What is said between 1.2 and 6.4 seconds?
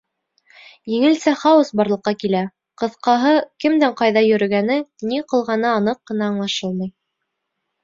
хаос барлыҡҡа килә, ҡыҫҡаһы, кемдең ҡайҙа йөрөгәне, ни ҡылғаны аныҡ ҡына